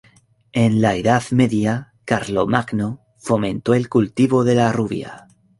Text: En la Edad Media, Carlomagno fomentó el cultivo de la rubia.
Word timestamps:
En 0.51 0.81
la 0.81 0.95
Edad 0.95 1.21
Media, 1.29 1.93
Carlomagno 2.05 3.01
fomentó 3.19 3.75
el 3.75 3.87
cultivo 3.87 4.43
de 4.43 4.55
la 4.55 4.71
rubia. 4.71 5.27